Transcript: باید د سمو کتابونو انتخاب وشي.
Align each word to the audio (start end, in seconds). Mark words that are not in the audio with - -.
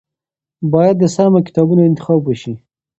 باید 0.73 0.95
د 0.99 1.03
سمو 1.15 1.39
کتابونو 1.47 1.81
انتخاب 1.89 2.21
وشي. 2.25 2.53